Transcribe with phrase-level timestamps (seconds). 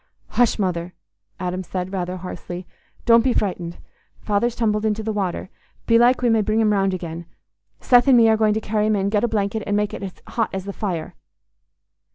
[0.29, 0.95] "Hush, Mother,"
[1.39, 2.65] Adam said, rather hoarsely,
[3.05, 3.77] "don't be frightened.
[4.19, 5.51] Father's tumbled into the water.
[5.85, 7.27] Belike we may bring him round again.
[7.81, 9.09] Seth and me are going to carry him in.
[9.09, 11.13] Get a blanket and make it hot as the fire."